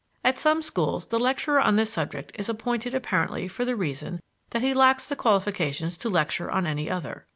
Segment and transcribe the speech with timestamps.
[0.23, 4.63] At some schools the lecturer on this subject is appointed apparently for the reason that
[4.63, 7.27] he lacks the qualifications to lecture on any other.